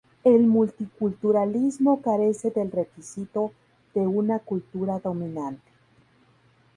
El 0.23 0.47
multiculturalismo 0.47 2.01
carece 2.01 2.49
del 2.49 2.71
requisito 2.71 3.51
de 3.93 3.99
una 4.01 4.39
cultura 4.39 4.97
dominante. 4.97 5.71